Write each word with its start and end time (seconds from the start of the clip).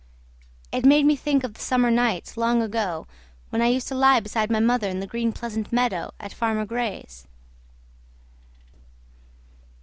It 0.71 0.83
made 0.83 1.05
me 1.05 1.15
think 1.15 1.43
of 1.43 1.53
the 1.53 1.59
summer 1.61 1.91
nights 1.91 2.35
long 2.35 2.63
ago, 2.63 3.05
when 3.51 3.61
I 3.61 3.67
used 3.67 3.87
to 3.89 3.93
lie 3.93 4.19
beside 4.19 4.49
my 4.49 4.59
mother 4.59 4.89
in 4.89 4.99
the 4.99 5.05
green 5.05 5.31
pleasant 5.31 5.71
meadow 5.71 6.11
at 6.19 6.33
Farmer 6.33 6.65
Grey's. 6.65 7.27